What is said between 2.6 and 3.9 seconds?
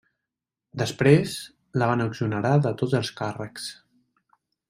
de tots els càrrecs.